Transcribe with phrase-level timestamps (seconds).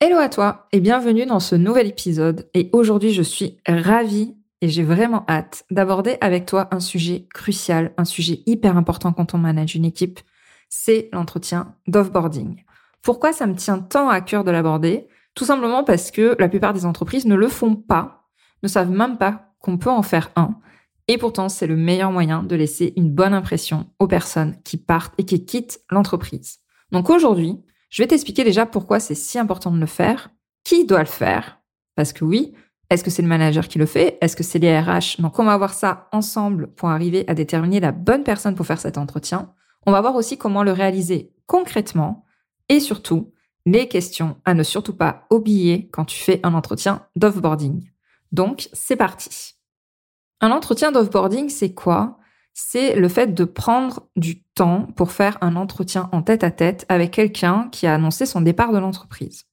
[0.00, 2.48] Hello à toi et bienvenue dans ce nouvel épisode.
[2.54, 7.94] Et aujourd'hui, je suis ravie et j'ai vraiment hâte d'aborder avec toi un sujet crucial,
[7.96, 10.20] un sujet hyper important quand on manage une équipe.
[10.68, 12.62] C'est l'entretien d'offboarding.
[13.02, 15.08] Pourquoi ça me tient tant à cœur de l'aborder?
[15.34, 18.28] Tout simplement parce que la plupart des entreprises ne le font pas,
[18.62, 20.60] ne savent même pas qu'on peut en faire un.
[21.08, 25.14] Et pourtant, c'est le meilleur moyen de laisser une bonne impression aux personnes qui partent
[25.18, 26.60] et qui quittent l'entreprise.
[26.92, 27.58] Donc aujourd'hui,
[27.88, 30.30] je vais t'expliquer déjà pourquoi c'est si important de le faire,
[30.64, 31.60] qui doit le faire,
[31.94, 32.54] parce que oui,
[32.90, 34.16] est-ce que c'est le manager qui le fait?
[34.20, 37.80] Est-ce que c'est les RH Donc on va voir ça ensemble pour arriver à déterminer
[37.80, 39.52] la bonne personne pour faire cet entretien.
[39.86, 42.24] On va voir aussi comment le réaliser concrètement
[42.68, 43.32] et surtout
[43.66, 47.90] les questions à ne surtout pas oublier quand tu fais un entretien d'offboarding.
[48.32, 49.54] Donc c'est parti.
[50.40, 52.18] Un entretien d'offboarding, c'est quoi?
[52.54, 56.86] C'est le fait de prendre du temps pour faire un entretien en tête à tête
[56.88, 59.44] avec quelqu'un qui a annoncé son départ de l'entreprise.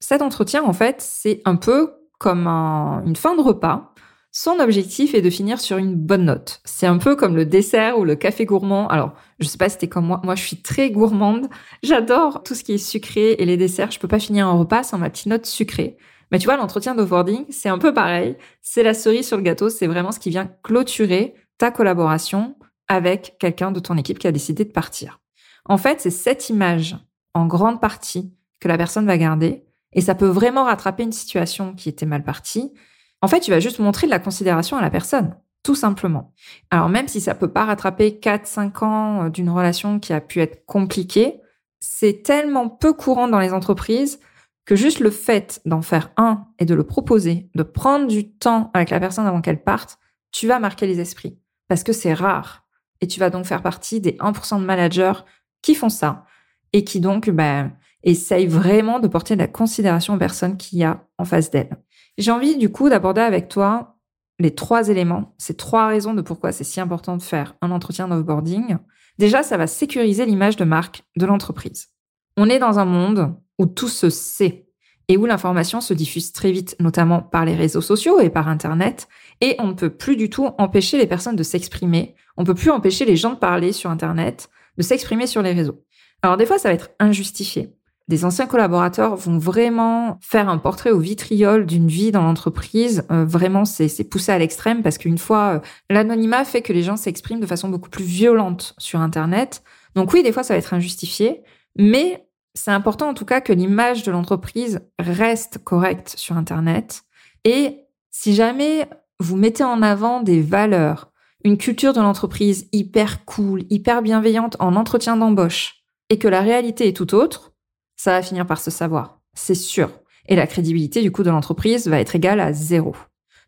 [0.00, 3.92] Cet entretien, en fait, c'est un peu comme une fin de repas.
[4.34, 6.62] Son objectif est de finir sur une bonne note.
[6.64, 8.88] C'est un peu comme le dessert ou le café gourmand.
[8.88, 10.22] Alors, je sais pas si c'était comme moi.
[10.24, 11.48] Moi, je suis très gourmande.
[11.82, 13.90] J'adore tout ce qui est sucré et les desserts.
[13.90, 15.98] Je peux pas finir un repas sans ma petite note sucrée.
[16.30, 18.38] Mais tu vois, l'entretien d'offboarding, c'est un peu pareil.
[18.62, 19.68] C'est la cerise sur le gâteau.
[19.68, 22.56] C'est vraiment ce qui vient clôturer ta collaboration
[22.88, 25.20] avec quelqu'un de ton équipe qui a décidé de partir.
[25.64, 26.96] En fait, c'est cette image
[27.34, 31.74] en grande partie que la personne va garder et ça peut vraiment rattraper une situation
[31.74, 32.72] qui était mal partie.
[33.20, 36.32] En fait, tu vas juste montrer de la considération à la personne, tout simplement.
[36.70, 40.40] Alors même si ça peut pas rattraper 4 5 ans d'une relation qui a pu
[40.40, 41.40] être compliquée,
[41.80, 44.20] c'est tellement peu courant dans les entreprises
[44.64, 48.70] que juste le fait d'en faire un et de le proposer, de prendre du temps
[48.74, 49.98] avec la personne avant qu'elle parte,
[50.30, 51.41] tu vas marquer les esprits
[51.72, 52.66] parce que c'est rare.
[53.00, 55.14] Et tu vas donc faire partie des 1% de managers
[55.62, 56.26] qui font ça
[56.74, 57.72] et qui donc ben,
[58.02, 61.78] essayent vraiment de porter de la considération aux personnes qu'il y a en face d'elles.
[62.18, 63.96] J'ai envie du coup d'aborder avec toi
[64.38, 68.06] les trois éléments, ces trois raisons de pourquoi c'est si important de faire un entretien
[68.06, 68.76] d'offboarding.
[69.16, 71.88] Déjà, ça va sécuriser l'image de marque de l'entreprise.
[72.36, 74.68] On est dans un monde où tout se sait
[75.08, 79.08] et où l'information se diffuse très vite, notamment par les réseaux sociaux et par Internet,
[79.40, 82.70] et on ne peut plus du tout empêcher les personnes de s'exprimer, on peut plus
[82.70, 84.48] empêcher les gens de parler sur Internet,
[84.78, 85.82] de s'exprimer sur les réseaux.
[86.22, 87.74] Alors des fois, ça va être injustifié.
[88.08, 93.04] Des anciens collaborateurs vont vraiment faire un portrait au vitriol d'une vie dans l'entreprise.
[93.10, 96.96] Euh, vraiment, c'est poussé à l'extrême parce qu'une fois, euh, l'anonymat fait que les gens
[96.96, 99.62] s'expriment de façon beaucoup plus violente sur Internet.
[99.94, 101.42] Donc oui, des fois, ça va être injustifié,
[101.76, 107.02] mais c'est important en tout cas que l'image de l'entreprise reste correcte sur Internet.
[107.44, 111.10] Et si jamais vous mettez en avant des valeurs,
[111.44, 116.88] une culture de l'entreprise hyper cool, hyper bienveillante en entretien d'embauche, et que la réalité
[116.88, 117.52] est tout autre,
[117.96, 119.20] ça va finir par se savoir.
[119.34, 119.90] C'est sûr.
[120.28, 122.94] Et la crédibilité du coup de l'entreprise va être égale à zéro.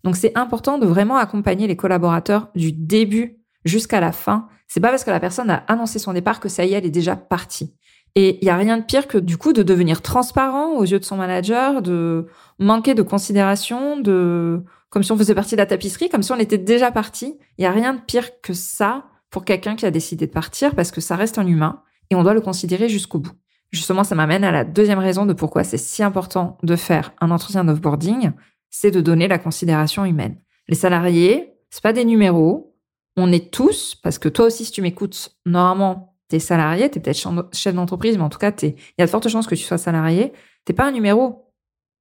[0.03, 4.49] Donc c'est important de vraiment accompagner les collaborateurs du début jusqu'à la fin.
[4.67, 6.87] C'est pas parce que la personne a annoncé son départ que ça y est, elle
[6.87, 7.75] est déjà partie.
[8.17, 11.01] Et il y a rien de pire que du coup de devenir transparent aux yeux
[11.01, 12.27] de son manager, de
[12.59, 16.39] manquer de considération, de comme si on faisait partie de la tapisserie, comme si on
[16.39, 17.37] était déjà parti.
[17.59, 20.77] Il y a rien de pire que ça pour quelqu'un qui a décidé de partir
[20.77, 23.33] parce que ça reste un humain et on doit le considérer jusqu'au bout.
[23.73, 27.33] Justement, ça m'amène à la deuxième raison de pourquoi c'est si important de faire un
[27.33, 28.31] entretien d'offboarding,
[28.71, 30.39] c'est de donner la considération humaine.
[30.69, 32.77] Les salariés, c'est pas des numéros.
[33.17, 37.49] On est tous, parce que toi aussi, si tu m'écoutes, normalement, t'es salarié, t'es peut-être
[37.53, 39.79] chef d'entreprise, mais en tout cas, il y a de fortes chances que tu sois
[39.79, 40.33] salarié.
[40.65, 41.53] T'es pas un numéro.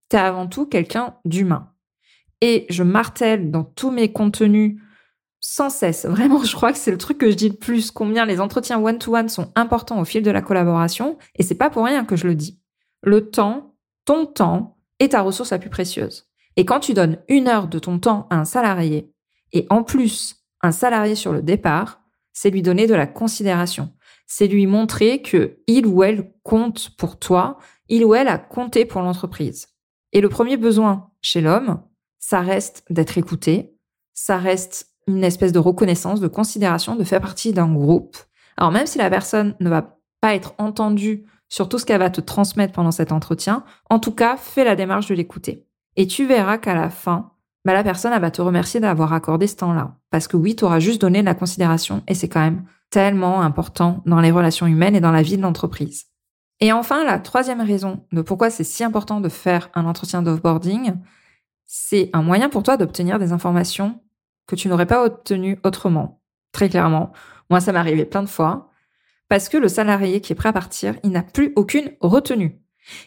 [0.10, 1.72] T'es avant tout quelqu'un d'humain.
[2.42, 4.80] Et je martèle dans tous mes contenus
[5.40, 6.06] sans cesse.
[6.06, 8.80] Vraiment, je crois que c'est le truc que je dis le plus, combien les entretiens
[8.80, 11.18] one-to-one sont importants au fil de la collaboration.
[11.36, 12.60] Et c'est pas pour rien que je le dis.
[13.02, 16.30] Le temps, ton temps, est ta ressource la plus précieuse.
[16.56, 19.12] Et quand tu donnes une heure de ton temps à un salarié,
[19.52, 23.92] et en plus un salarié sur le départ, c'est lui donner de la considération
[24.26, 27.58] c'est lui montrer que il ou elle compte pour toi,
[27.90, 29.68] il ou elle a compté pour l'entreprise.
[30.12, 31.82] Et le premier besoin chez l'homme,
[32.20, 33.76] ça reste d'être écouté,
[34.14, 38.18] ça reste une espèce de reconnaissance, de considération, de faire partie d'un groupe.
[38.58, 42.10] Alors même si la personne ne va pas être entendue sur tout ce qu'elle va
[42.10, 45.68] te transmettre pendant cet entretien, en tout cas, fais la démarche de l'écouter.
[45.96, 47.34] Et tu verras qu'à la fin,
[47.66, 49.96] bah, la personne elle va te remercier d'avoir accordé ce temps-là.
[50.10, 53.42] Parce que oui, tu auras juste donné de la considération et c'est quand même tellement
[53.42, 56.06] important dans les relations humaines et dans la vie de l'entreprise.
[56.60, 60.94] Et enfin, la troisième raison de pourquoi c'est si important de faire un entretien d'offboarding,
[61.66, 64.00] c'est un moyen pour toi d'obtenir des informations
[64.46, 66.22] que tu n'aurais pas obtenues autrement.
[66.52, 67.12] Très clairement.
[67.50, 68.70] Moi, ça m'est arrivé plein de fois.
[69.28, 72.62] Parce que le salarié qui est prêt à partir, il n'a plus aucune retenue.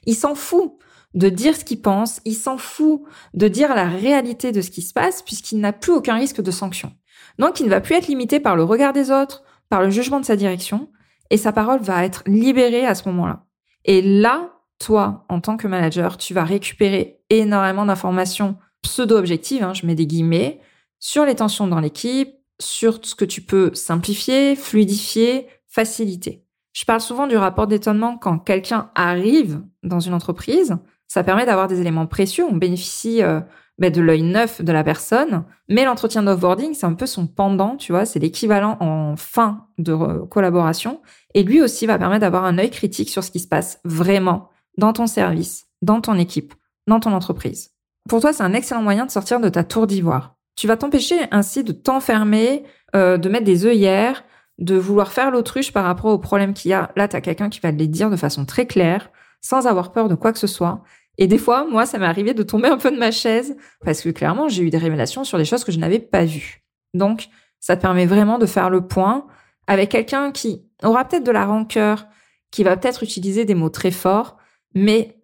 [0.05, 0.73] Il s'en fout
[1.15, 3.03] de dire ce qu'il pense, il s'en fout
[3.35, 6.51] de dire la réalité de ce qui se passe puisqu'il n'a plus aucun risque de
[6.51, 6.93] sanction.
[7.39, 10.21] Donc il ne va plus être limité par le regard des autres, par le jugement
[10.21, 10.91] de sa direction,
[11.31, 13.45] et sa parole va être libérée à ce moment-là.
[13.85, 19.87] Et là, toi, en tant que manager, tu vas récupérer énormément d'informations pseudo-objectives, hein, je
[19.87, 20.61] mets des guillemets,
[20.99, 22.31] sur les tensions dans l'équipe,
[22.61, 26.45] sur ce que tu peux simplifier, fluidifier, faciliter.
[26.73, 30.77] Je parle souvent du rapport d'étonnement quand quelqu'un arrive dans une entreprise.
[31.09, 32.45] Ça permet d'avoir des éléments précieux.
[32.45, 33.41] On bénéficie euh,
[33.79, 35.45] ben, de l'œil neuf de la personne.
[35.69, 38.07] Mais l'entretien d'offboarding, c'est un peu son pendant, tu vois.
[38.07, 39.95] C'est l'équivalent en fin de
[40.31, 41.01] collaboration.
[41.35, 44.51] Et lui aussi va permettre d'avoir un œil critique sur ce qui se passe vraiment
[44.79, 46.55] dans ton service, dans ton équipe,
[46.87, 47.71] dans ton entreprise.
[48.09, 50.37] Pour toi, c'est un excellent moyen de sortir de ta tour d'ivoire.
[50.57, 52.65] Tu vas t'empêcher ainsi de t'enfermer,
[52.95, 54.25] euh, de mettre des œillères,
[54.59, 56.91] de vouloir faire l'autruche par rapport aux problèmes qu'il y a.
[56.97, 59.11] Là, tu as quelqu'un qui va les dire de façon très claire,
[59.43, 60.83] sans avoir peur de quoi que ce soit.
[61.19, 64.03] Et des fois, moi, ça m'est arrivé de tomber un peu de ma chaise parce
[64.03, 66.63] que clairement, j'ai eu des révélations sur des choses que je n'avais pas vues.
[66.95, 67.29] Donc,
[67.61, 69.27] ça te permet vraiment de faire le point
[69.67, 72.07] avec quelqu'un qui aura peut-être de la rancœur,
[72.51, 74.37] qui va peut-être utiliser des mots très forts,
[74.75, 75.21] mais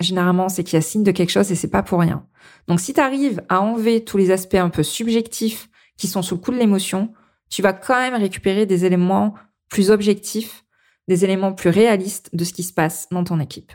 [0.00, 2.26] généralement, c'est qu'il y a signe de quelque chose et c'est pas pour rien.
[2.66, 6.34] Donc, si tu arrives à enlever tous les aspects un peu subjectifs qui sont sous
[6.34, 7.12] le coup de l'émotion,
[7.50, 9.34] tu vas quand même récupérer des éléments
[9.68, 10.64] plus objectifs,
[11.06, 13.72] des éléments plus réalistes de ce qui se passe dans ton équipe.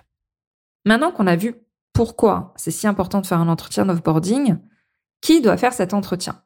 [0.86, 1.56] Maintenant qu'on a vu
[1.94, 4.58] pourquoi c'est si important de faire un entretien d'offboarding,
[5.22, 6.42] qui doit faire cet entretien?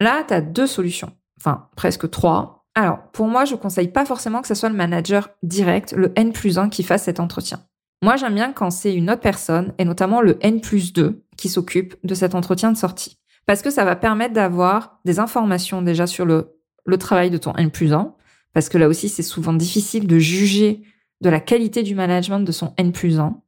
[0.00, 2.66] Là, tu as deux solutions, enfin presque trois.
[2.74, 6.12] Alors, pour moi, je ne conseille pas forcément que ce soit le manager direct, le
[6.16, 7.60] N plus 1 qui fasse cet entretien.
[8.02, 11.48] Moi, j'aime bien quand c'est une autre personne, et notamment le N plus 2, qui
[11.48, 13.18] s'occupe de cet entretien de sortie.
[13.46, 17.54] Parce que ça va permettre d'avoir des informations déjà sur le, le travail de ton
[17.56, 18.14] N plus 1,
[18.52, 20.82] parce que là aussi, c'est souvent difficile de juger
[21.20, 23.40] de la qualité du management de son N plus 1.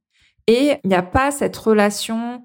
[0.50, 2.42] Et il n'y a pas cette relation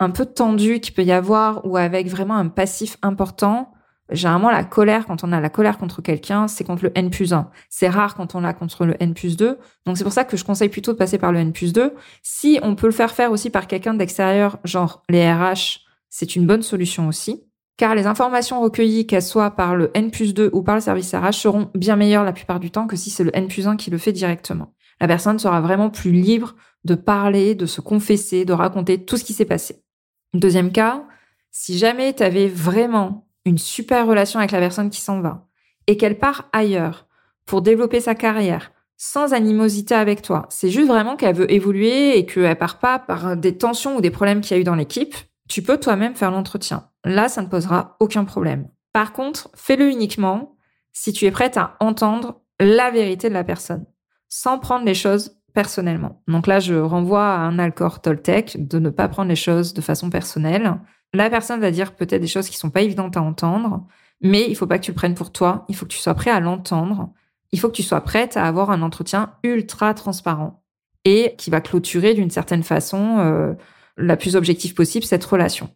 [0.00, 3.72] un peu tendue qu'il peut y avoir ou avec vraiment un passif important.
[4.10, 7.32] Généralement, la colère, quand on a la colère contre quelqu'un, c'est contre le N plus
[7.32, 7.48] 1.
[7.70, 9.58] C'est rare quand on l'a contre le N plus 2.
[9.86, 11.94] Donc c'est pour ça que je conseille plutôt de passer par le N plus 2.
[12.22, 16.46] Si on peut le faire faire aussi par quelqu'un d'extérieur, genre les RH, c'est une
[16.46, 17.44] bonne solution aussi.
[17.78, 21.14] Car les informations recueillies, qu'elles soient par le N plus 2 ou par le service
[21.14, 23.78] RH, seront bien meilleures la plupart du temps que si c'est le N plus 1
[23.78, 24.74] qui le fait directement.
[25.02, 26.54] La personne sera vraiment plus libre
[26.84, 29.82] de parler, de se confesser, de raconter tout ce qui s'est passé.
[30.32, 31.04] Deuxième cas,
[31.50, 35.48] si jamais tu avais vraiment une super relation avec la personne qui s'en va
[35.88, 37.08] et qu'elle part ailleurs
[37.46, 42.24] pour développer sa carrière sans animosité avec toi, c'est juste vraiment qu'elle veut évoluer et
[42.24, 45.16] qu'elle part pas par des tensions ou des problèmes qu'il y a eu dans l'équipe,
[45.48, 46.88] tu peux toi-même faire l'entretien.
[47.04, 48.68] Là, ça ne posera aucun problème.
[48.92, 50.54] Par contre, fais-le uniquement
[50.92, 53.84] si tu es prête à entendre la vérité de la personne,
[54.34, 56.22] sans prendre les choses personnellement.
[56.26, 59.82] Donc là, je renvoie à un Alcor Toltec de ne pas prendre les choses de
[59.82, 60.78] façon personnelle.
[61.12, 63.86] La personne va dire peut-être des choses qui sont pas évidentes à entendre,
[64.22, 65.66] mais il faut pas que tu le prennes pour toi.
[65.68, 67.12] Il faut que tu sois prêt à l'entendre.
[67.52, 70.64] Il faut que tu sois prête à avoir un entretien ultra transparent
[71.04, 73.52] et qui va clôturer d'une certaine façon euh,
[73.98, 75.68] la plus objective possible cette relation.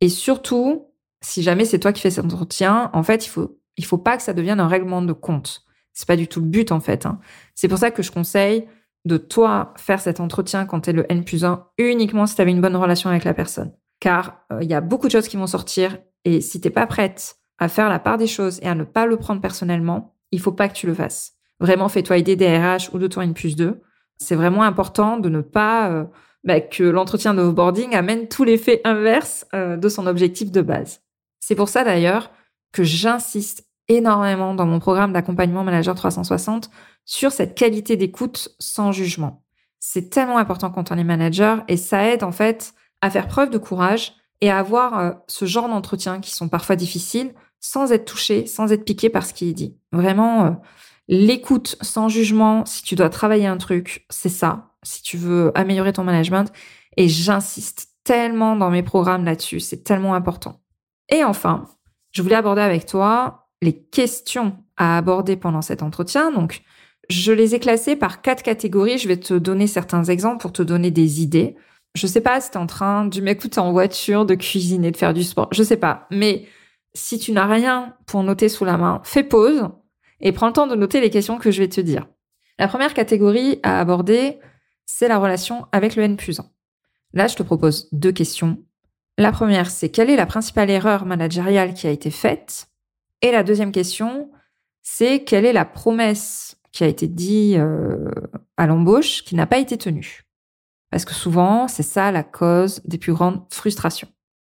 [0.00, 0.86] Et surtout,
[1.20, 4.16] si jamais c'est toi qui fais cet entretien, en fait, il faut il faut pas
[4.16, 5.66] que ça devienne un règlement de compte.
[5.92, 7.06] C'est pas du tout le but en fait.
[7.06, 7.18] Hein.
[7.54, 8.66] C'est pour ça que je conseille
[9.04, 12.40] de toi faire cet entretien quand tu es le N plus 1 uniquement si tu
[12.40, 13.72] avais une bonne relation avec la personne.
[14.00, 16.86] Car euh, il y a beaucoup de choses qui vont sortir et si t'es pas
[16.86, 20.40] prête à faire la part des choses et à ne pas le prendre personnellement, il
[20.40, 21.34] faut pas que tu le fasses.
[21.60, 23.80] Vraiment, fais-toi aider des RH ou de toi N plus 2.
[24.18, 26.04] C'est vraiment important de ne pas euh,
[26.44, 31.02] bah, que l'entretien de boarding amène tout l'effet inverse euh, de son objectif de base.
[31.40, 32.30] C'est pour ça d'ailleurs
[32.72, 36.70] que j'insiste énormément dans mon programme d'accompagnement Manager 360
[37.04, 39.42] sur cette qualité d'écoute sans jugement.
[39.80, 43.50] C'est tellement important quand on est manager et ça aide en fait à faire preuve
[43.50, 48.04] de courage et à avoir euh, ce genre d'entretien qui sont parfois difficiles sans être
[48.04, 49.76] touché, sans être piqué par ce qui est dit.
[49.92, 50.50] Vraiment, euh,
[51.08, 54.70] l'écoute sans jugement, si tu dois travailler un truc, c'est ça.
[54.82, 56.52] Si tu veux améliorer ton management.
[56.96, 60.60] Et j'insiste tellement dans mes programmes là-dessus, c'est tellement important.
[61.08, 61.66] Et enfin,
[62.10, 66.30] je voulais aborder avec toi les questions à aborder pendant cet entretien.
[66.30, 66.62] Donc,
[67.08, 68.98] je les ai classés par quatre catégories.
[68.98, 71.56] Je vais te donner certains exemples pour te donner des idées.
[71.94, 75.14] Je sais pas si t'es en train de m'écouter en voiture, de cuisiner, de faire
[75.14, 75.48] du sport.
[75.52, 76.06] Je sais pas.
[76.10, 76.46] Mais
[76.94, 79.68] si tu n'as rien pour noter sous la main, fais pause
[80.20, 82.06] et prends le temps de noter les questions que je vais te dire.
[82.58, 84.38] La première catégorie à aborder,
[84.86, 86.44] c'est la relation avec le N plus 1.
[87.14, 88.58] Là, je te propose deux questions.
[89.18, 92.71] La première, c'est quelle est la principale erreur managériale qui a été faite?
[93.22, 94.30] Et la deuxième question,
[94.82, 98.10] c'est quelle est la promesse qui a été dite euh,
[98.56, 100.22] à l'embauche qui n'a pas été tenue?
[100.90, 104.08] Parce que souvent, c'est ça la cause des plus grandes frustrations.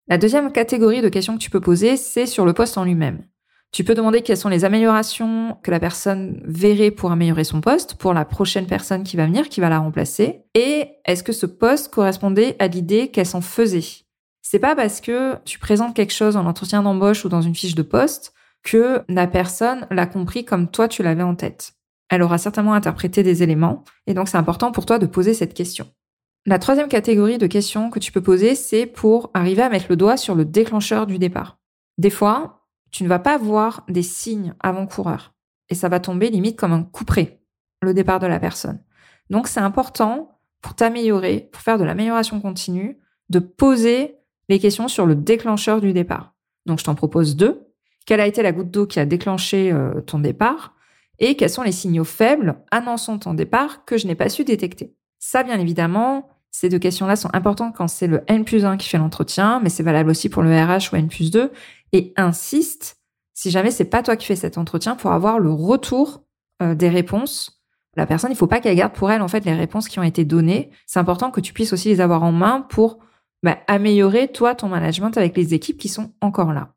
[0.08, 3.24] La deuxième catégorie de questions que tu peux poser, c'est sur le poste en lui-même.
[3.72, 7.96] Tu peux demander quelles sont les améliorations que la personne verrait pour améliorer son poste
[7.96, 10.44] pour la prochaine personne qui va venir, qui va la remplacer.
[10.54, 14.06] Et est-ce que ce poste correspondait à l'idée qu'elle s'en faisait?
[14.42, 17.76] C'est pas parce que tu présentes quelque chose en entretien d'embauche ou dans une fiche
[17.76, 18.34] de poste
[18.66, 21.74] que la personne l'a compris comme toi tu l'avais en tête.
[22.10, 25.54] Elle aura certainement interprété des éléments et donc c'est important pour toi de poser cette
[25.54, 25.88] question.
[26.46, 29.96] La troisième catégorie de questions que tu peux poser, c'est pour arriver à mettre le
[29.96, 31.58] doigt sur le déclencheur du départ.
[31.98, 35.34] Des fois, tu ne vas pas voir des signes avant-coureurs
[35.70, 37.42] et ça va tomber limite comme un coup près,
[37.82, 38.80] le départ de la personne.
[39.30, 44.16] Donc c'est important pour t'améliorer, pour faire de l'amélioration continue, de poser
[44.50, 46.34] les questions sur le déclencheur du départ.
[46.66, 47.65] Donc je t'en propose deux.
[48.06, 50.74] Quelle a été la goutte d'eau qui a déclenché euh, ton départ
[51.20, 54.94] et quels sont les signaux faibles annonçant ton départ que je n'ai pas su détecter.
[55.20, 58.88] Ça, bien évidemment, ces deux questions-là sont importantes quand c'est le N plus 1 qui
[58.88, 61.52] fait l'entretien, mais c'est valable aussi pour le RH ou N plus 2.
[61.94, 62.98] Et insiste,
[63.34, 66.24] si jamais c'est pas toi qui fais cet entretien, pour avoir le retour
[66.62, 67.62] euh, des réponses.
[67.98, 70.04] La personne, il faut pas qu'elle garde pour elle en fait les réponses qui ont
[70.04, 70.70] été données.
[70.86, 73.00] C'est important que tu puisses aussi les avoir en main pour
[73.42, 76.75] bah, améliorer toi ton management avec les équipes qui sont encore là.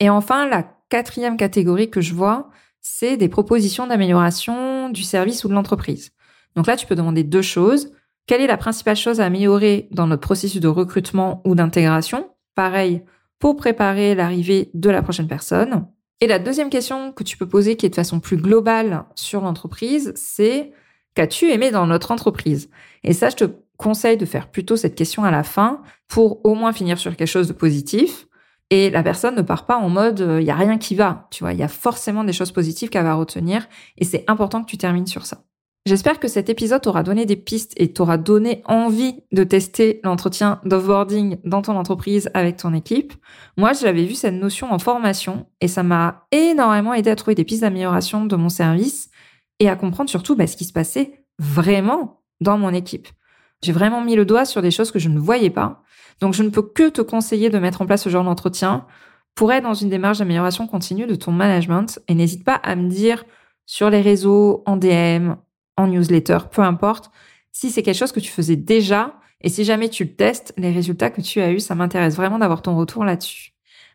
[0.00, 5.48] Et enfin, la quatrième catégorie que je vois, c'est des propositions d'amélioration du service ou
[5.48, 6.12] de l'entreprise.
[6.56, 7.90] Donc là, tu peux demander deux choses.
[8.26, 12.28] Quelle est la principale chose à améliorer dans notre processus de recrutement ou d'intégration?
[12.54, 13.02] Pareil,
[13.38, 15.86] pour préparer l'arrivée de la prochaine personne.
[16.20, 19.42] Et la deuxième question que tu peux poser, qui est de façon plus globale sur
[19.42, 20.72] l'entreprise, c'est
[21.14, 22.70] qu'as-tu aimé dans notre entreprise?
[23.02, 23.44] Et ça, je te
[23.76, 27.28] conseille de faire plutôt cette question à la fin pour au moins finir sur quelque
[27.28, 28.26] chose de positif.
[28.70, 31.28] Et la personne ne part pas en mode il euh, y a rien qui va,
[31.30, 33.68] tu vois, il y a forcément des choses positives qu'elle va retenir
[33.98, 35.44] et c'est important que tu termines sur ça.
[35.86, 40.58] J'espère que cet épisode t'aura donné des pistes et t'aura donné envie de tester l'entretien
[40.64, 43.12] d'offboarding dans ton entreprise avec ton équipe.
[43.58, 47.44] Moi, j'avais vu cette notion en formation et ça m'a énormément aidé à trouver des
[47.44, 49.10] pistes d'amélioration de mon service
[49.60, 53.08] et à comprendre surtout bah, ce qui se passait vraiment dans mon équipe.
[53.62, 55.82] J'ai vraiment mis le doigt sur des choses que je ne voyais pas.
[56.20, 58.86] Donc, je ne peux que te conseiller de mettre en place ce genre d'entretien
[59.34, 62.88] pour être dans une démarche d'amélioration continue de ton management et n'hésite pas à me
[62.88, 63.24] dire
[63.66, 65.34] sur les réseaux, en DM,
[65.76, 67.10] en newsletter, peu importe,
[67.50, 70.72] si c'est quelque chose que tu faisais déjà et si jamais tu le testes, les
[70.72, 73.52] résultats que tu as eus, ça m'intéresse vraiment d'avoir ton retour là-dessus.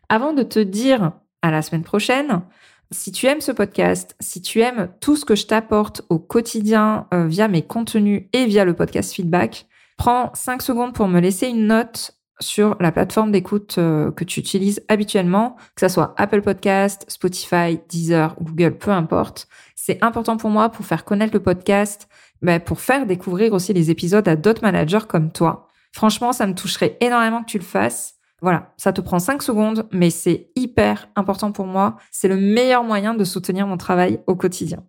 [0.08, 1.12] Avant de te dire
[1.42, 2.42] à la semaine prochaine,
[2.90, 7.06] si tu aimes ce podcast, si tu aimes tout ce que je t'apporte au quotidien
[7.14, 9.66] euh, via mes contenus et via le podcast feedback,
[10.00, 14.40] prends 5 secondes pour me laisser une note sur la plateforme d'écoute euh, que tu
[14.40, 19.46] utilises habituellement, que ce soit Apple Podcast, Spotify, Deezer, Google, peu importe.
[19.76, 22.08] C'est important pour moi pour faire connaître le podcast,
[22.40, 25.68] mais pour faire découvrir aussi les épisodes à d'autres managers comme toi.
[25.92, 28.14] Franchement, ça me toucherait énormément que tu le fasses.
[28.40, 31.98] Voilà, ça te prend 5 secondes, mais c'est hyper important pour moi.
[32.10, 34.82] C'est le meilleur moyen de soutenir mon travail au quotidien.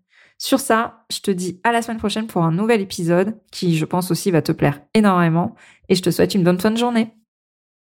[0.43, 3.85] Sur ça, je te dis à la semaine prochaine pour un nouvel épisode qui, je
[3.85, 5.53] pense aussi, va te plaire énormément.
[5.87, 7.13] Et je te souhaite une bonne fin de journée.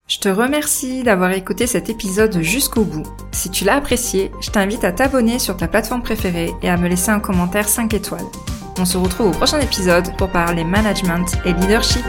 [0.10, 3.08] Je te remercie d'avoir écouté cet épisode jusqu'au bout.
[3.32, 6.90] Si tu l'as apprécié, je t'invite à t'abonner sur ta plateforme préférée et à me
[6.90, 8.28] laisser un commentaire 5 étoiles.
[8.78, 12.04] On se retrouve au prochain épisode pour parler management et leadership.